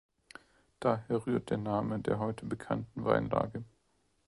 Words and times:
Daher 0.79 1.27
rührt 1.27 1.51
der 1.51 1.59
Name 1.59 1.99
der 1.99 2.17
heute 2.17 2.47
bekannten 2.47 3.05
Weinlage. 3.05 3.63